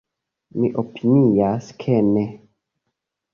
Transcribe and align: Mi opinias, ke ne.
Mi 0.61 0.69
opinias, 0.83 1.69
ke 1.85 1.99
ne. 2.09 2.25